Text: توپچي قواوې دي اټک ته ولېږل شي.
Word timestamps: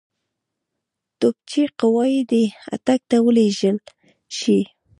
توپچي 1.19 1.63
قواوې 1.79 2.21
دي 2.31 2.43
اټک 2.75 3.01
ته 3.09 3.17
ولېږل 3.25 3.77
شي. 4.37 4.59